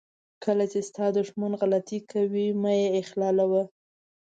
[0.43, 3.63] کله چې ستا دښمن غلطي کوي مه یې اخلالوه.